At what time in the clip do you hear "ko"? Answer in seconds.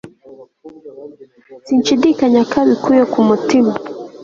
2.49-2.55